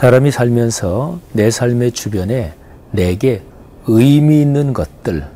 사람이 0.00 0.30
살면서 0.30 1.18
내 1.34 1.50
삶의 1.50 1.92
주변에 1.92 2.54
내게 2.90 3.42
의미 3.86 4.40
있는 4.40 4.72
것들, 4.72 5.26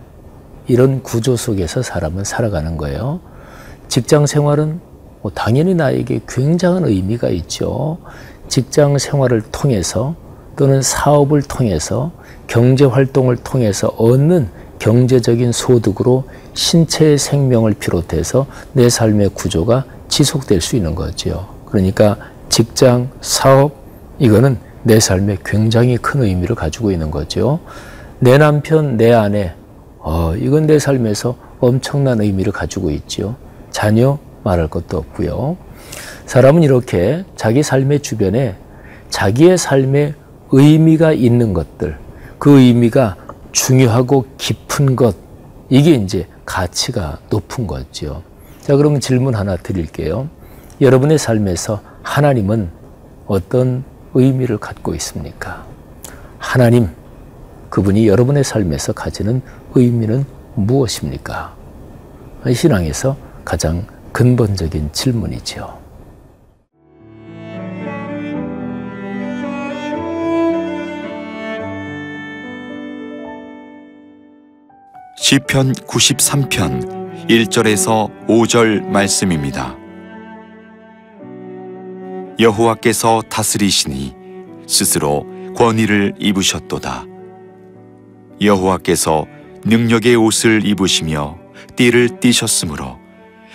이런 0.69 1.03
구조 1.03 1.37
속에서 1.37 1.83
사람은 1.83 2.25
살아가는 2.25 2.79
거예요. 2.79 3.21
직장 3.89 4.25
생활은 4.25 4.81
뭐 5.21 5.31
당연히 5.35 5.75
나에게 5.75 6.23
굉장한 6.27 6.87
의미가 6.87 7.29
있죠. 7.29 7.99
직장 8.49 8.97
생활을 8.97 9.43
통해서 9.53 10.15
또는 10.57 10.81
사업을 10.81 11.43
통해서 11.43 12.13
경제 12.47 12.87
활동을 12.87 13.37
통해서 13.37 13.89
얻는 13.99 14.49
경제적인 14.79 15.53
소득으로 15.53 16.25
신체의 16.55 17.19
생명을 17.19 17.75
비롯해서 17.75 18.47
내 18.73 18.89
삶의 18.89 19.33
구조가 19.35 19.85
지속될 20.09 20.63
수 20.63 20.77
있는 20.77 20.95
거죠. 20.95 21.49
그러니까 21.67 22.17
직장, 22.49 23.11
사업, 23.21 23.84
이거는 24.19 24.59
내 24.83 25.01
삶에 25.01 25.39
굉장히 25.45 25.97
큰 25.97 26.23
의미를 26.23 26.55
가지고 26.55 26.91
있는 26.91 27.11
거죠. 27.11 27.61
내 28.21 28.39
남편, 28.39 28.97
내 28.97 29.13
아내, 29.13 29.55
어, 29.99 30.35
이건 30.37 30.67
내 30.67 30.79
삶에서 30.79 31.37
엄청난 31.61 32.21
의미를 32.21 32.53
가지고 32.53 32.91
있죠. 32.91 33.37
자녀 33.71 34.19
말할 34.45 34.69
것도 34.69 34.99
없고요. 34.99 35.57
사람은 36.27 36.63
이렇게 36.63 37.25
자기 37.37 37.63
삶의 37.63 38.01
주변에 38.01 38.57
자기의 39.09 39.59
삶에 39.59 40.15
의미가 40.53 41.13
있는 41.13 41.55
것들, 41.55 41.97
그 42.39 42.61
의미가 42.61 43.17
중요하고 43.53 44.27
깊은 44.37 44.97
것, 44.97 45.17
이게 45.71 45.95
이제 45.95 46.27
가치가 46.45 47.19
높은 47.31 47.67
거죠. 47.67 48.23
자, 48.61 48.77
그러면 48.77 49.01
질문 49.01 49.35
하나 49.35 49.57
드릴게요. 49.57 50.29
여러분의 50.81 51.19
삶에서 51.19 51.81
하나님은 52.03 52.69
어떤 53.27 53.85
의미를 54.15 54.59
갖고 54.59 54.95
있습니까? 54.95 55.67
하나님, 56.39 56.89
그분이 57.71 58.07
여러분의 58.09 58.45
삶에서 58.45 58.93
가지는 58.93 59.43
의미는 59.75 60.25
무엇입니까? 60.55 61.55
신앙에서 62.53 63.17
가장 63.45 63.87
근본적인 64.13 64.93
질문이죠. 64.93 65.83
시편 75.17 75.73
93편 75.73 77.27
1절에서 77.29 78.11
5절 78.27 78.85
말씀입니다. 78.85 79.84
여호와께서 82.39 83.23
다스리시니 83.29 84.13
스스로 84.67 85.27
권위를 85.57 86.15
입으셨도다. 86.19 87.07
여호와께서 88.41 89.27
능력의 89.65 90.17
옷을 90.17 90.67
입으시며 90.67 91.39
띠를 91.77 92.19
띠셨으므로 92.19 92.99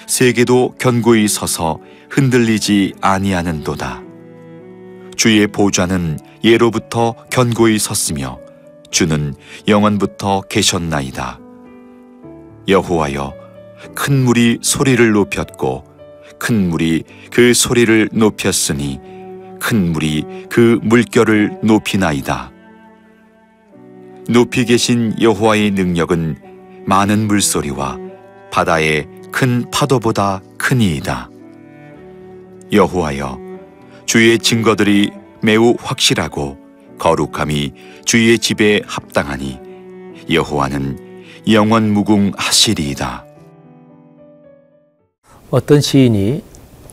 세계도 0.07 0.75
견고히 0.79 1.27
서서 1.27 1.79
흔들리지 2.09 2.93
아니하는도다. 3.01 4.01
주의 5.17 5.45
보좌는 5.45 6.17
예로부터 6.43 7.13
견고히 7.29 7.77
섰으며 7.77 8.39
주는 8.89 9.35
영원부터 9.67 10.41
계셨나이다. 10.49 11.39
여호와여 12.69 13.33
큰 13.93 14.23
물이 14.23 14.59
소리를 14.61 15.11
높였고 15.11 15.88
큰 16.39 16.69
물이 16.69 17.03
그 17.31 17.53
소리를 17.53 18.09
높였으니 18.11 18.99
큰 19.59 19.91
물이 19.91 20.47
그 20.49 20.79
물결을 20.81 21.59
높이나이다. 21.63 22.51
높이 24.29 24.65
계신 24.65 25.15
여호와의 25.21 25.71
능력은 25.71 26.83
많은 26.85 27.27
물소리와 27.27 27.97
바다의 28.51 29.07
큰 29.31 29.69
파도보다 29.71 30.41
크니이다. 30.57 31.29
여호와여, 32.71 33.39
주의 34.05 34.37
증거들이 34.39 35.11
매우 35.41 35.75
확실하고 35.79 36.57
거룩함이 36.99 37.73
주의 38.05 38.37
집에 38.37 38.81
합당하니 38.85 39.59
여호와는 40.29 40.97
영원 41.51 41.91
무궁하시리이다. 41.93 43.28
어떤 45.51 45.81
시인이 45.81 46.43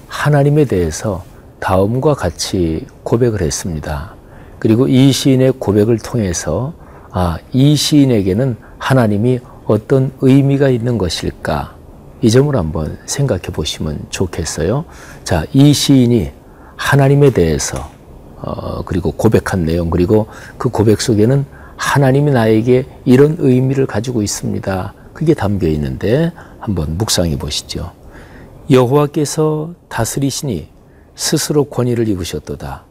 하나님에 0.08 0.64
대해서 0.64 1.24
다음과 1.60 2.14
같이 2.14 2.86
고백을 3.02 3.42
했습니다. 3.42 4.14
그리고 4.58 4.88
이 4.88 5.12
시인의 5.12 5.54
고백을 5.58 5.98
통해서 5.98 6.72
아, 7.10 7.36
이 7.52 7.76
시인에게는 7.76 8.56
하나님이 8.78 9.40
어떤 9.66 10.10
의미가 10.22 10.70
있는 10.70 10.96
것일까? 10.96 11.76
이 12.22 12.30
점을 12.30 12.54
한번 12.56 12.98
생각해 13.04 13.42
보시면 13.42 14.06
좋겠어요. 14.08 14.86
자, 15.22 15.44
이 15.52 15.74
시인이 15.74 16.30
하나님에 16.76 17.30
대해서 17.30 17.90
어, 18.36 18.82
그리고 18.86 19.12
고백한 19.12 19.66
내용 19.66 19.90
그리고 19.90 20.28
그 20.56 20.70
고백 20.70 21.02
속에는 21.02 21.44
하나님이 21.76 22.30
나에게 22.30 22.86
이런 23.04 23.36
의미를 23.38 23.84
가지고 23.84 24.22
있습니다. 24.22 24.94
그게 25.12 25.34
담겨 25.34 25.66
있는데 25.68 26.32
한번 26.58 26.96
묵상해 26.96 27.36
보시죠. 27.36 27.95
여호와께서 28.68 29.74
다스리시니 29.88 30.68
스스로 31.14 31.64
권위를 31.64 32.08
입으셨도다. 32.08 32.84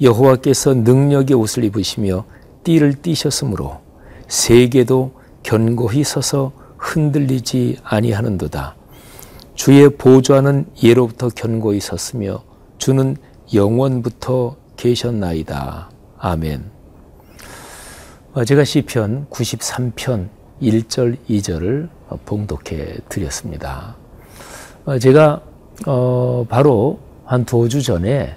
여호와께서 0.00 0.74
능력의 0.74 1.36
옷을 1.36 1.64
입으시며 1.64 2.24
띠를 2.64 3.02
띠셨으므로 3.02 3.80
세계도 4.28 5.12
견고히 5.42 6.04
서서 6.04 6.52
흔들리지 6.78 7.78
아니하는도다. 7.84 8.76
주의 9.54 9.88
보좌는 9.90 10.66
예로부터 10.82 11.28
견고히 11.28 11.80
섰으며 11.80 12.42
주는 12.78 13.16
영원부터 13.52 14.56
계셨나이다. 14.76 15.90
아멘. 16.18 16.70
어, 18.32 18.44
제가 18.44 18.64
시편 18.64 19.26
93편 19.28 20.28
1절 20.62 21.18
2절을 21.28 21.88
봉독해 22.24 22.98
드렸습니다. 23.08 23.96
어, 24.90 24.98
제가 24.98 25.40
어, 25.86 26.44
바로 26.48 26.98
한 27.24 27.44
두 27.44 27.68
주 27.68 27.80
전에 27.82 28.34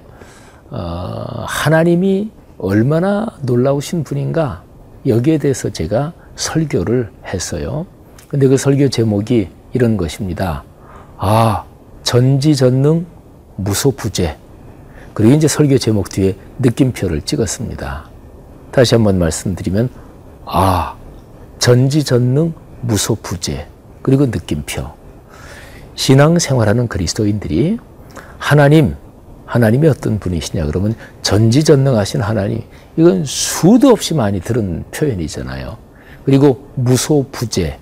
하나님이 1.48 2.30
얼마나 2.60 3.28
놀라우신 3.42 4.04
분인가 4.04 4.64
여기에 5.08 5.40
대해서 5.40 5.70
제가 5.72 6.14
설교를 6.36 7.12
했어요. 7.26 7.86
근데 8.28 8.48
그 8.48 8.56
설교 8.58 8.90
제목이 8.90 9.50
이런 9.74 9.98
것입니다. 9.98 10.64
아, 11.18 11.64
전지전능 12.04 13.06
무소부재. 13.56 14.38
그리고 15.14 15.34
이제 15.34 15.48
설교 15.48 15.78
제목 15.80 16.10
뒤에 16.10 16.36
느낌표를 16.60 17.22
찍었습니다. 17.22 18.10
다시 18.72 18.96
한번 18.96 19.20
말씀드리면, 19.20 19.90
아, 20.46 20.96
전지전능 21.60 22.54
무소부재. 22.82 23.68
그리고 24.02 24.26
느낌표. 24.28 25.03
신앙 25.96 26.40
생활하는 26.40 26.88
그리스도인들이 26.88 27.78
하나님, 28.38 28.96
하나님이 29.46 29.88
어떤 29.88 30.20
분이시냐 30.20 30.66
그러면 30.66 30.96
전지전능하신 31.22 32.22
하나님 32.22 32.62
이건 32.98 33.26
수도 33.26 33.90
없이 33.90 34.14
많이 34.14 34.40
들은 34.40 34.84
표현이잖아요. 34.92 35.78
그리고 36.26 36.70
무소부재 36.76 37.78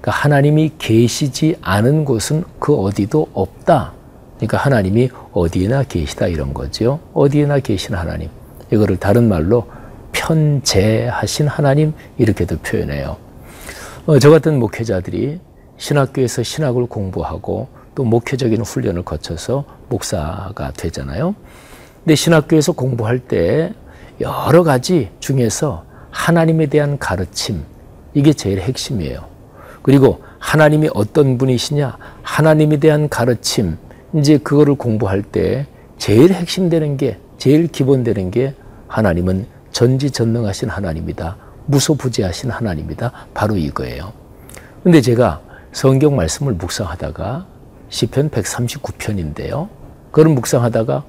그러니까 0.00 0.10
하나님이 0.12 0.72
계시지 0.78 1.56
않은 1.60 2.04
곳은 2.04 2.44
그 2.58 2.74
어디도 2.76 3.28
없다. 3.32 3.92
그러니까 4.36 4.58
하나님이 4.58 5.10
어디에나 5.32 5.82
계시다 5.84 6.28
이런 6.28 6.54
거죠. 6.54 7.00
어디에나 7.12 7.58
계신 7.60 7.94
하나님. 7.94 8.28
이거를 8.70 8.98
다른 8.98 9.28
말로 9.28 9.66
편재하신 10.12 11.48
하나님 11.48 11.92
이렇게도 12.18 12.58
표현해요. 12.58 13.16
어, 14.06 14.18
저 14.18 14.30
같은 14.30 14.58
목회자들이 14.58 15.40
신학교에서 15.76 16.42
신학을 16.42 16.86
공부하고 16.86 17.68
또 17.94 18.04
목회적인 18.04 18.62
훈련을 18.62 19.02
거쳐서 19.02 19.64
목사가 19.88 20.72
되잖아요. 20.76 21.34
근데 22.04 22.14
신학교에서 22.14 22.72
공부할 22.72 23.18
때 23.18 23.72
여러 24.20 24.62
가지 24.62 25.10
중에서 25.20 25.84
하나님에 26.10 26.66
대한 26.66 26.98
가르침, 26.98 27.62
이게 28.14 28.32
제일 28.32 28.60
핵심이에요. 28.60 29.24
그리고 29.82 30.22
하나님이 30.38 30.90
어떤 30.94 31.38
분이시냐, 31.38 31.98
하나님에 32.22 32.78
대한 32.78 33.08
가르침, 33.08 33.76
이제 34.14 34.38
그거를 34.38 34.76
공부할 34.76 35.22
때 35.22 35.66
제일 35.98 36.32
핵심되는 36.32 36.96
게, 36.96 37.18
제일 37.38 37.66
기본되는 37.66 38.30
게 38.30 38.54
하나님은 38.88 39.46
전지전능하신 39.72 40.70
하나님이다. 40.70 41.36
무소부지하신 41.66 42.50
하나님이다. 42.50 43.12
바로 43.34 43.56
이거예요. 43.56 44.12
근데 44.82 45.00
제가 45.00 45.42
성경 45.76 46.16
말씀을 46.16 46.54
묵상하다가 46.54 47.44
시편 47.90 48.30
139편인데요. 48.30 49.68
그걸 50.10 50.32
묵상하다가 50.32 51.04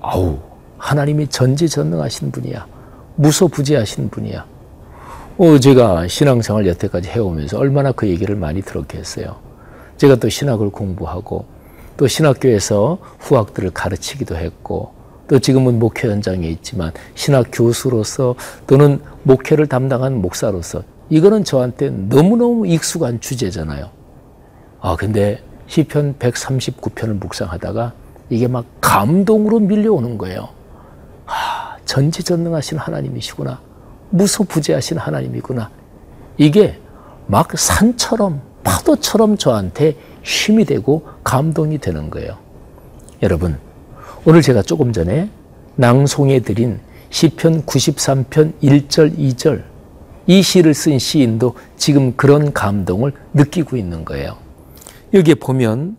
아우 0.00 0.40
하나님이 0.76 1.28
전지전능하신 1.28 2.32
분이야. 2.32 2.66
무소부지하신 3.14 4.10
분이야. 4.10 4.44
어, 5.38 5.58
제가 5.60 6.08
신앙생활 6.08 6.66
여태까지 6.66 7.10
해오면서 7.10 7.58
얼마나 7.58 7.92
그 7.92 8.08
얘기를 8.08 8.34
많이 8.34 8.60
들었겠어요. 8.60 9.36
제가 9.98 10.16
또 10.16 10.28
신학을 10.28 10.70
공부하고 10.70 11.44
또 11.96 12.08
신학교에서 12.08 12.98
후학들을 13.20 13.70
가르치기도 13.70 14.34
했고 14.34 14.94
또 15.28 15.38
지금은 15.38 15.78
목회 15.78 16.08
현장에 16.08 16.48
있지만 16.48 16.90
신학 17.14 17.46
교수로서 17.52 18.34
또는 18.66 19.00
목회를 19.22 19.68
담당한 19.68 20.20
목사로서 20.20 20.82
이거는 21.08 21.44
저한테 21.44 21.90
너무너무 21.90 22.66
익숙한 22.66 23.20
주제잖아요. 23.20 23.97
아, 24.80 24.96
근데 24.96 25.42
시편 25.66 26.16
139편을 26.18 27.18
묵상하다가 27.18 27.92
이게 28.30 28.46
막 28.46 28.64
감동으로 28.80 29.60
밀려오는 29.60 30.18
거예요. 30.18 30.48
아, 31.26 31.76
전지전능하신 31.84 32.78
하나님이시구나. 32.78 33.60
무소부재하신 34.10 34.98
하나님이구나. 34.98 35.70
이게 36.36 36.78
막 37.26 37.58
산처럼 37.58 38.40
파도처럼 38.62 39.36
저한테 39.36 39.96
힘이 40.22 40.64
되고 40.64 41.06
감동이 41.24 41.78
되는 41.78 42.10
거예요. 42.10 42.36
여러분, 43.22 43.58
오늘 44.24 44.42
제가 44.42 44.62
조금 44.62 44.92
전에 44.92 45.28
낭송해 45.76 46.40
드린 46.40 46.80
시편 47.10 47.62
93편 47.62 48.52
1절 48.62 49.16
2절 49.18 49.62
이 50.26 50.42
시를 50.42 50.74
쓴 50.74 50.98
시인도 50.98 51.54
지금 51.76 52.14
그런 52.16 52.52
감동을 52.52 53.12
느끼고 53.32 53.76
있는 53.76 54.04
거예요. 54.04 54.47
여기에 55.14 55.34
보면 55.36 55.96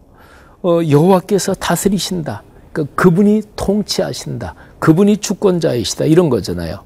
어, 0.62 0.80
여호와께서 0.90 1.54
다스리신다. 1.54 2.44
그러니까 2.72 2.96
그분이 2.96 3.44
통치하신다. 3.56 4.56
그분이 4.80 5.18
주권자이시다. 5.18 6.06
이런 6.06 6.30
거잖아요. 6.30 6.84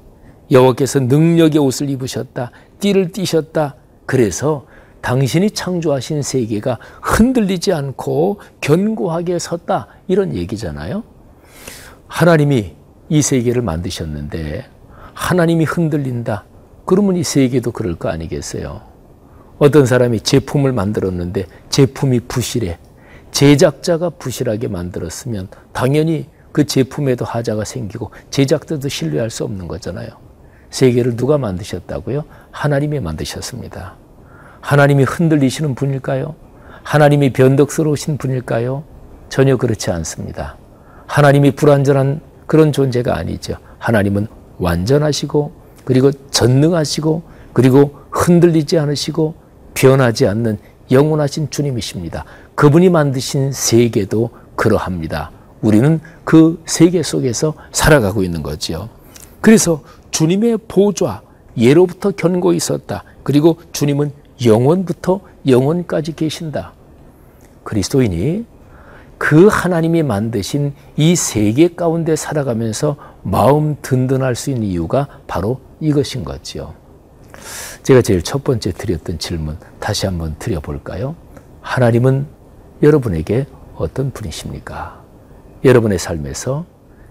여호와께서 0.50 1.00
능력의 1.00 1.60
옷을 1.60 1.90
입으셨다. 1.90 2.50
띠를 2.80 3.12
띠셨다. 3.12 3.76
그래서 4.06 4.66
당신이 5.00 5.50
창조하신 5.50 6.22
세계가 6.22 6.78
흔들리지 7.02 7.72
않고 7.72 8.40
견고하게 8.60 9.38
섰다. 9.38 9.88
이런 10.08 10.34
얘기잖아요. 10.34 11.02
하나님이 12.06 12.74
이 13.08 13.22
세계를 13.22 13.62
만드셨는데 13.62 14.64
하나님이 15.12 15.64
흔들린다. 15.64 16.44
그러면 16.86 17.16
이 17.16 17.24
세계도 17.24 17.72
그럴 17.72 17.94
거 17.96 18.08
아니겠어요? 18.08 18.93
어떤 19.58 19.86
사람이 19.86 20.20
제품을 20.20 20.72
만들었는데 20.72 21.46
제품이 21.70 22.20
부실해. 22.20 22.78
제작자가 23.30 24.10
부실하게 24.10 24.68
만들었으면 24.68 25.48
당연히 25.72 26.26
그 26.52 26.64
제품에도 26.64 27.24
하자가 27.24 27.64
생기고 27.64 28.10
제작자도 28.30 28.88
신뢰할 28.88 29.30
수 29.30 29.44
없는 29.44 29.66
거잖아요. 29.66 30.08
세계를 30.70 31.16
누가 31.16 31.38
만드셨다고요? 31.38 32.24
하나님이 32.50 33.00
만드셨습니다. 33.00 33.94
하나님이 34.60 35.04
흔들리시는 35.04 35.74
분일까요? 35.74 36.34
하나님이 36.82 37.32
변덕스러우신 37.32 38.18
분일까요? 38.18 38.84
전혀 39.28 39.56
그렇지 39.56 39.90
않습니다. 39.90 40.56
하나님이 41.06 41.52
불완전한 41.52 42.20
그런 42.46 42.72
존재가 42.72 43.16
아니죠. 43.16 43.56
하나님은 43.78 44.26
완전하시고 44.58 45.52
그리고 45.84 46.10
전능하시고 46.30 47.22
그리고 47.52 47.98
흔들리지 48.10 48.78
않으시고 48.78 49.34
변하지 49.74 50.26
않는 50.26 50.58
영원하신 50.90 51.50
주님이십니다. 51.50 52.24
그분이 52.54 52.90
만드신 52.90 53.52
세계도 53.52 54.30
그러합니다. 54.56 55.30
우리는 55.60 56.00
그 56.24 56.62
세계 56.66 57.02
속에서 57.02 57.54
살아가고 57.72 58.22
있는 58.22 58.42
거지요. 58.42 58.88
그래서 59.40 59.82
주님의 60.10 60.58
보좌 60.68 61.22
예로부터 61.56 62.10
견고히 62.10 62.56
있었다. 62.56 63.04
그리고 63.22 63.58
주님은 63.72 64.12
영원부터 64.44 65.20
영원까지 65.46 66.14
계신다. 66.14 66.72
그리스도인이 67.62 68.44
그 69.16 69.46
하나님이 69.46 70.02
만드신 70.02 70.74
이 70.96 71.16
세계 71.16 71.74
가운데 71.74 72.16
살아가면서 72.16 72.96
마음 73.22 73.76
든든할 73.80 74.34
수 74.34 74.50
있는 74.50 74.64
이유가 74.64 75.08
바로 75.26 75.60
이것인 75.80 76.24
거지요. 76.24 76.74
제가 77.82 78.02
제일 78.02 78.22
첫 78.22 78.44
번째 78.44 78.72
드렸던 78.72 79.18
질문 79.18 79.58
다시 79.80 80.06
한번 80.06 80.36
드려볼까요? 80.38 81.16
하나님은 81.60 82.26
여러분에게 82.82 83.46
어떤 83.76 84.10
분이십니까? 84.12 85.02
여러분의 85.64 85.98
삶에서 85.98 86.64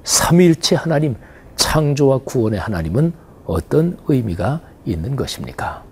삼위일체 0.03 0.75
하나님, 0.75 1.15
창조와 1.55 2.19
구원의 2.19 2.59
하나님은 2.59 3.13
어떤 3.45 3.97
의미가 4.07 4.61
있는 4.85 5.15
것입니까? 5.15 5.83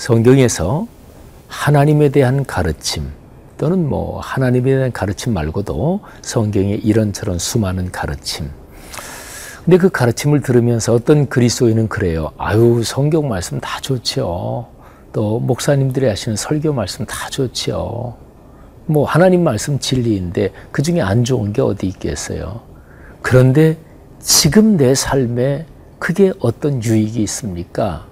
성경에서 0.00 0.86
하나님에 1.46 2.08
대한 2.08 2.46
가르침 2.46 3.10
또는 3.58 3.86
뭐 3.86 4.18
하나님에 4.18 4.74
대한 4.74 4.92
가르침 4.92 5.34
말고도 5.34 6.00
성경에 6.22 6.72
이런저런 6.72 7.38
수많은 7.38 7.92
가르침. 7.92 8.48
근데 9.62 9.76
그 9.76 9.90
가르침을 9.90 10.40
들으면서 10.40 10.94
어떤 10.94 11.28
그리스도인은 11.28 11.88
그래요. 11.88 12.32
아유, 12.38 12.80
성경 12.82 13.28
말씀 13.28 13.60
다 13.60 13.78
좋지요. 13.82 14.68
또 15.12 15.38
목사님들이 15.40 16.06
하시는 16.06 16.34
설교 16.34 16.72
말씀 16.72 17.04
다 17.04 17.28
좋지요. 17.28 18.14
뭐 18.86 19.04
하나님 19.04 19.44
말씀 19.44 19.78
진리인데 19.78 20.50
그 20.72 20.80
중에 20.80 21.02
안 21.02 21.24
좋은 21.24 21.52
게 21.52 21.60
어디 21.60 21.86
있겠어요. 21.86 22.62
그런데 23.20 23.76
지금 24.18 24.78
내 24.78 24.94
삶에 24.94 25.66
그게 25.98 26.32
어떤 26.40 26.82
유익이 26.82 27.22
있습니까? 27.24 28.06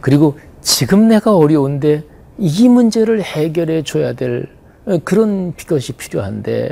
그리고 0.00 0.36
지금 0.60 1.08
내가 1.08 1.36
어려운데 1.36 2.04
이 2.38 2.68
문제를 2.68 3.22
해결해 3.22 3.82
줘야 3.82 4.12
될 4.12 4.48
그런 5.04 5.54
것이 5.54 5.92
필요한데 5.92 6.70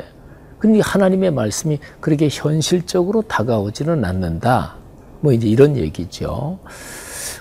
근데 0.59 0.79
하나님의 0.79 1.31
말씀이 1.31 1.79
그렇게 1.99 2.29
현실적으로 2.31 3.21
다가오지는 3.21 4.03
않는다. 4.03 4.75
뭐 5.21 5.31
이제 5.31 5.47
이런 5.47 5.77
얘기죠. 5.77 6.59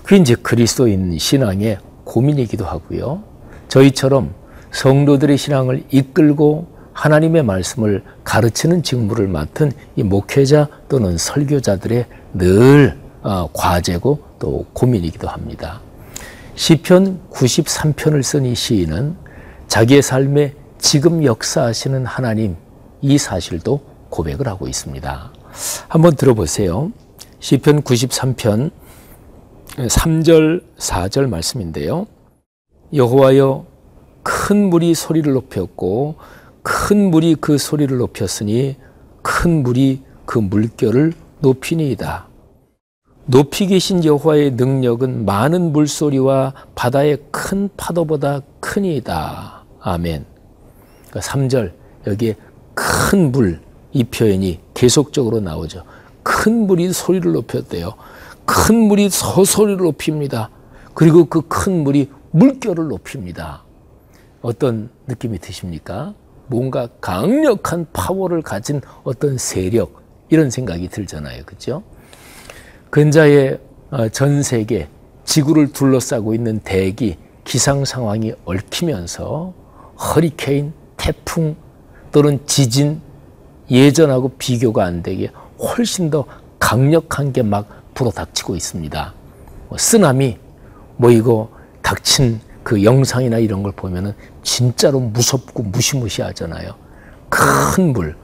그게 0.03 0.17
이제 0.17 0.35
그리스도인 0.35 1.19
신앙의 1.19 1.79
고민이기도 2.05 2.65
하고요. 2.65 3.23
저희처럼 3.69 4.35
성도들의 4.71 5.37
신앙을 5.39 5.85
이끌고 5.91 6.67
하나님의 6.93 7.43
말씀을 7.43 8.03
가르치는 8.25 8.83
직무를 8.83 9.29
맡은 9.29 9.73
이 9.97 10.03
목회자 10.03 10.69
또는 10.89 11.17
설교자들의 11.19 12.07
늘 12.35 12.99
어, 13.23 13.49
과제고 13.53 14.19
또 14.39 14.67
고민이기도 14.73 15.29
합니다. 15.29 15.81
시편 16.57 17.29
93편을 17.31 18.23
쓴 18.23 18.47
이 18.47 18.55
시인은 18.55 19.15
자기의 19.69 20.01
삶에 20.01 20.55
지금 20.79 21.23
역사하시는 21.23 22.07
하나님 22.07 22.57
이 23.03 23.19
사실도 23.19 23.81
고백을 24.09 24.49
하고 24.49 24.67
있습니다. 24.67 25.33
한번 25.89 26.17
들어보세요. 26.17 26.93
시편 27.41 27.83
93편 27.83 28.71
3절 29.77 30.63
4절 30.79 31.29
말씀인데요. 31.29 32.07
여호와여 32.95 33.67
큰 34.23 34.71
물이 34.71 34.95
소리를 34.95 35.31
높였고 35.31 36.15
큰 36.63 37.11
물이 37.11 37.37
그 37.39 37.59
소리를 37.59 37.95
높였으니 37.99 38.77
큰 39.21 39.63
물이 39.63 40.03
그 40.25 40.39
물결을 40.39 41.13
높이니이다. 41.41 42.29
높이 43.27 43.67
계신 43.67 44.05
여호와의 44.05 44.53
능력은 44.53 45.25
많은 45.25 45.73
물소리와 45.73 46.55
바다의 46.75 47.19
큰 47.31 47.69
파도보다 47.77 48.41
크니이다. 48.61 49.65
아멘. 49.81 50.25
그러니까 51.11 51.21
3절 51.33 51.73
여기에 52.07 52.37
큰 52.75 53.33
물 53.33 53.67
이 53.93 54.05
표현이 54.05 54.61
계속적으로 54.75 55.41
나오죠. 55.41 55.83
큰 56.23 56.67
물이 56.67 56.93
소리를 56.93 57.33
높였대요. 57.33 57.95
큰 58.45 58.75
물이 58.77 59.09
서소리를 59.09 59.79
높입니다. 59.79 60.51
그리고 60.93 61.25
그 61.25 61.41
큰 61.49 61.83
물이 61.83 62.11
물결을 62.33 62.89
높입니다. 62.89 63.63
어떤 64.43 64.91
느낌이 65.07 65.39
드십니까? 65.39 66.13
뭔가 66.49 66.89
강력한 67.01 67.87
파워를 67.95 68.43
가진 68.43 68.83
어떤 69.03 69.39
세력 69.39 70.03
이런 70.29 70.51
생각이 70.51 70.89
들잖아요. 70.89 71.45
그죠? 71.47 71.83
근자의 72.91 73.59
어, 73.91 74.09
전 74.09 74.43
세계 74.43 74.89
지구를 75.25 75.73
둘러싸고 75.73 76.35
있는 76.35 76.61
대기 76.61 77.17
기상 77.45 77.85
상황이 77.85 78.33
얽히면서 78.45 79.53
허리케인, 79.99 80.73
태풍 80.97 81.57
또는 82.13 82.41
지진 82.47 83.01
예전하고 83.71 84.31
비교가 84.39 84.85
안 84.85 85.03
되게 85.03 85.31
훨씬 85.59 86.11
더 86.11 86.25
강력한 86.59 87.33
게 87.33 87.43
막 87.43 87.69
불어닥치고 87.95 88.55
있습니다. 88.55 89.15
뭐 89.69 89.79
쓰나미, 89.79 90.39
뭐 90.97 91.11
이거 91.11 91.49
닥친 91.83 92.41
그 92.63 92.85
영상이나 92.85 93.39
이런 93.39 93.63
걸 93.63 93.73
보면은 93.73 94.13
진짜로 94.43 95.01
무섭고 95.01 95.63
무시무시하잖아요. 95.65 96.75
큰 97.29 97.93
물. 97.93 98.17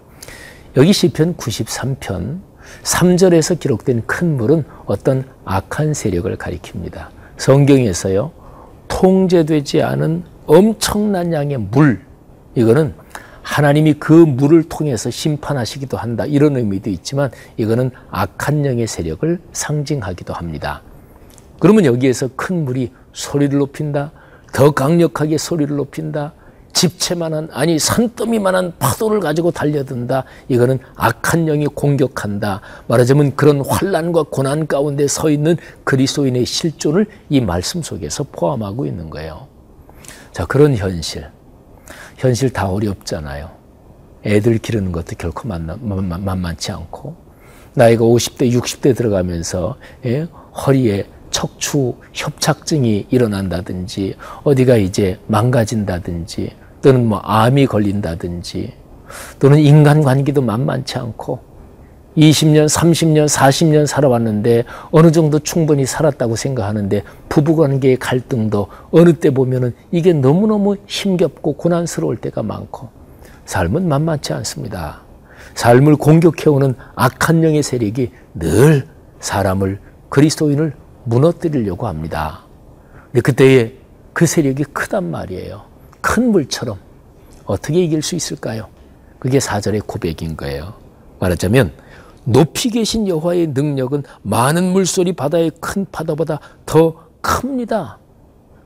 여기 0.77 0.93
시편 0.93 1.37
93편 1.37 2.41
3절에서 2.83 3.59
기록된 3.59 4.03
큰 4.07 4.37
물은 4.37 4.65
어떤 4.87 5.25
악한 5.45 5.95
세력을 5.95 6.35
가리킵니다. 6.37 7.09
성경에서요. 7.37 8.31
통제되지 8.89 9.83
않은 9.83 10.25
엄청난 10.47 11.33
양의 11.33 11.59
물. 11.59 12.01
이거는 12.55 12.95
하나님이 13.43 13.95
그 13.95 14.13
물을 14.13 14.63
통해서 14.65 15.11
심판하시기도 15.11 15.97
한다. 15.97 16.25
이런 16.27 16.57
의미도 16.57 16.91
있지만 16.91 17.31
이거는 17.57 17.91
악한 18.11 18.65
영의 18.65 18.87
세력을 18.87 19.41
상징하기도 19.53 20.33
합니다. 20.33 20.83
그러면 21.59 21.85
여기에서 21.85 22.29
큰 22.37 22.65
물이 22.65 22.93
소리를 23.13 23.59
높인다. 23.59 24.13
더 24.53 24.71
강력하게 24.71 25.39
소리를 25.39 25.75
높인다. 25.77 26.35
집채만한 26.73 27.49
아니 27.53 27.79
산더미만한 27.79 28.75
파도를 28.79 29.21
가지고 29.21 29.51
달려든다. 29.51 30.25
이거는 30.49 30.79
악한 30.97 31.47
영이 31.47 31.67
공격한다. 31.67 32.61
말하자면 32.89 33.37
그런 33.37 33.65
환란과 33.65 34.25
고난 34.31 34.67
가운데 34.67 35.07
서 35.07 35.31
있는 35.31 35.57
그리스도인의 35.85 36.47
실존을 36.47 37.07
이 37.29 37.41
말씀 37.41 37.83
속에서 37.83 38.25
포함하고 38.25 38.87
있는 38.87 39.11
거예요. 39.11 39.47
자, 40.33 40.45
그런 40.47 40.75
현실. 40.77 41.27
현실 42.17 42.51
다 42.51 42.69
어렵잖아요. 42.69 43.51
애들 44.25 44.59
기르는 44.59 44.93
것도 44.93 45.17
결코 45.19 45.49
만만치 45.49 46.73
않고 46.73 47.17
나이가 47.75 48.05
50대, 48.05 48.53
60대 48.53 48.97
들어가면서 48.97 49.77
예? 50.07 50.23
허리에 50.67 51.07
척추 51.31 51.95
협착증이 52.13 53.07
일어난다든지 53.11 54.17
어디가 54.45 54.77
이제 54.77 55.19
망가진다든지 55.27 56.62
또는 56.83 57.09
뭐 57.09 57.19
암이 57.19 57.67
걸린다든지 57.67 58.73
또는 59.39 59.59
인간관계도 59.59 60.43
만만치 60.43 60.99
않고 60.99 61.53
20년, 62.17 62.67
30년, 62.67 63.27
40년 63.27 63.87
살아왔는데 63.87 64.65
어느 64.91 65.11
정도 65.13 65.39
충분히 65.39 65.87
살았다고 65.87 66.37
생각하는데 66.37 67.03
부부관계의 67.31 67.97
갈등도 67.97 68.67
어느 68.91 69.15
때 69.15 69.31
보면은 69.31 69.75
이게 69.91 70.13
너무너무 70.13 70.77
힘겹고 70.87 71.55
고난스러울 71.55 72.19
때가 72.19 72.43
많고 72.43 72.91
삶은 73.47 73.89
만만치 73.89 74.33
않습니다. 74.35 75.01
삶을 75.55 75.97
공격해오는 75.97 76.75
악한 76.95 77.45
영의 77.45 77.63
세력이 77.63 78.11
늘 78.35 78.87
사람을 79.21 79.79
그리스도인을 80.09 80.75
무너뜨리려고 81.05 81.87
합니다. 81.87 82.41
근데 83.11 83.21
그때에 83.23 83.73
그 84.13 84.27
세력이 84.27 84.65
크단 84.65 85.11
말이에요. 85.11 85.72
큰 86.03 86.31
물처럼 86.31 86.79
어떻게 87.47 87.83
이길 87.83 88.03
수 88.03 88.15
있을까요? 88.15 88.69
그게 89.19 89.41
사절의 89.41 89.83
고백인 89.87 90.37
거예요. 90.37 90.75
말하자면 91.21 91.73
높이 92.25 92.71
계신 92.71 93.09
여호와의 93.09 93.49
능력은 93.49 94.03
많은 94.23 94.73
물소리 94.73 95.13
바다의 95.15 95.53
큰 95.61 95.87
파도보다 95.91 96.41
더 96.67 97.07
큽니다. 97.21 97.99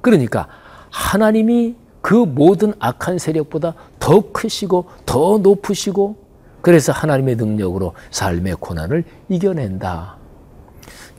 그러니까 0.01 0.49
하나님이 0.91 1.77
그 2.01 2.15
모든 2.15 2.73
악한 2.79 3.19
세력보다 3.19 3.75
더 3.99 4.33
크시고 4.33 4.87
더 5.05 5.39
높으시고 5.39 6.17
그래서 6.63 6.93
하나님의 6.93 7.37
능력으로 7.37 7.95
삶의 8.11 8.57
고난을 8.61 9.05
이겨낸다. 9.29 10.17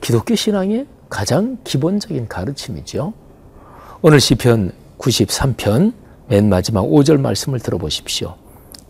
기독교 0.01 0.35
신앙의 0.35 0.87
가장 1.09 1.57
기본적인 1.63 2.27
가르침이죠. 2.27 3.13
오늘 4.01 4.19
시편 4.19 4.71
93편 4.97 5.93
맨 6.27 6.49
마지막 6.49 6.83
5절 6.83 7.19
말씀을 7.19 7.59
들어보십시오. 7.59 8.35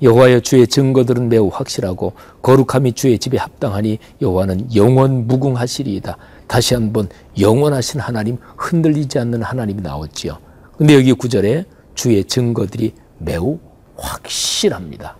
여호와의 0.01 0.41
주의 0.41 0.67
증거들은 0.67 1.29
매우 1.29 1.49
확실하고 1.51 2.13
거룩함이 2.41 2.93
주의 2.93 3.17
집에 3.17 3.37
합당하니 3.37 3.97
여호와는 4.21 4.75
영원 4.75 5.27
무궁하시리이다. 5.27 6.17
다시 6.47 6.75
한번 6.75 7.09
영원하신 7.39 7.99
하나님, 7.99 8.37
흔들리지 8.57 9.17
않는 9.19 9.41
하나님이 9.41 9.81
나왔지요. 9.81 10.37
근데 10.77 10.93
여기 10.95 11.13
구절에 11.13 11.65
주의 11.95 12.23
증거들이 12.23 12.93
매우 13.17 13.57
확실합니다. 13.95 15.17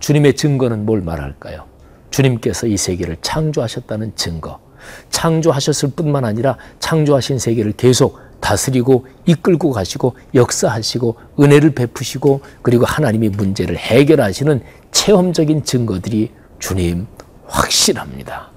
주님의 0.00 0.34
증거는 0.34 0.86
뭘 0.86 1.02
말할까요? 1.02 1.66
주님께서 2.10 2.66
이 2.66 2.76
세계를 2.76 3.18
창조하셨다는 3.22 4.12
증거. 4.16 4.58
창조하셨을 5.10 5.90
뿐만 5.94 6.24
아니라 6.24 6.56
창조하신 6.80 7.38
세계를 7.38 7.72
계속 7.72 8.18
다스리고 8.50 9.06
이끌고 9.26 9.70
가시고 9.70 10.16
역사하시고 10.34 11.16
은혜를 11.38 11.70
베푸시고 11.70 12.40
그리고 12.62 12.84
하나님이 12.84 13.28
문제를 13.28 13.76
해결하시는 13.76 14.62
체험적인 14.90 15.62
증거들이 15.62 16.32
주님 16.58 17.06
확실합니다. 17.46 18.50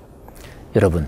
여러분, 0.76 1.08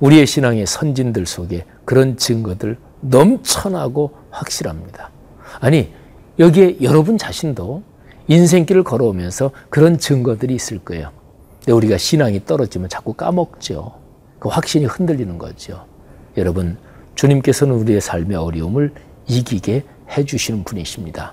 우리의 0.00 0.26
신앙의 0.26 0.66
선진들 0.66 1.26
속에 1.26 1.66
그런 1.84 2.16
증거들 2.16 2.78
넘쳐나고 3.00 4.14
확실합니다. 4.30 5.10
아니, 5.60 5.92
여기에 6.38 6.78
여러분 6.80 7.18
자신도 7.18 7.82
인생길을 8.28 8.84
걸어오면서 8.84 9.50
그런 9.68 9.98
증거들이 9.98 10.54
있을 10.54 10.78
거예요. 10.78 11.10
근데 11.58 11.72
우리가 11.72 11.98
신앙이 11.98 12.46
떨어지면 12.46 12.88
자꾸 12.88 13.12
까먹죠. 13.12 13.92
그 14.38 14.48
확신이 14.48 14.86
흔들리는 14.86 15.36
거죠. 15.36 15.84
여러분, 16.38 16.78
주님께서는 17.14 17.74
우리의 17.74 18.00
삶의 18.00 18.36
어려움을 18.36 18.92
이기게 19.26 19.84
해주시는 20.10 20.64
분이십니다. 20.64 21.32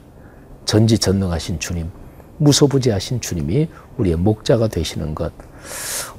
전지전능하신 0.66 1.60
주님, 1.60 1.90
무소부지하신 2.38 3.22
주님이 3.22 3.68
우리의 3.98 4.16
목자가 4.16 4.68
되시는 4.68 5.16
것. 5.16 5.32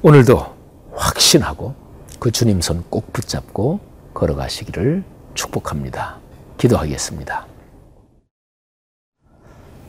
오늘도 0.01 0.45
확신하고 0.93 1.75
그 2.19 2.31
주님 2.31 2.61
손 2.61 2.83
꼭 2.89 3.11
붙잡고 3.11 3.79
걸어가시기를 4.13 5.03
축복합니다. 5.33 6.19
기도하겠습니다. 6.57 7.47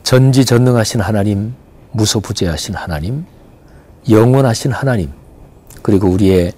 전지전능하신 0.03 1.01
하나님, 1.01 1.53
무소부재하신 1.91 2.75
하나님, 2.75 3.25
영원하신 4.09 4.71
하나님, 4.71 5.11
그리고 5.81 6.09
우리의 6.09 6.51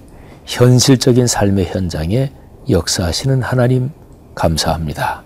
현실적인 0.46 1.26
삶의 1.26 1.66
현장에 1.66 2.32
역사하시는 2.68 3.42
하나님 3.42 3.90
감사합니다. 4.34 5.22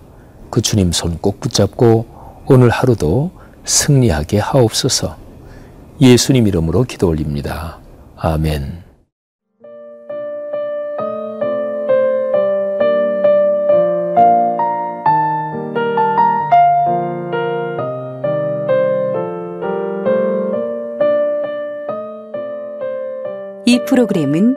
그 0.50 0.60
주님 0.60 0.92
손 0.92 1.18
꼭 1.20 1.40
붙잡고 1.40 2.06
오늘 2.46 2.70
하루도 2.70 3.30
승리하게 3.64 4.38
하옵소서. 4.38 5.16
예수님 6.00 6.46
이름으로 6.46 6.84
기도 6.84 7.08
올립니다. 7.08 7.78
아멘. 8.16 8.82
이 23.64 23.80
프로그램은 23.86 24.56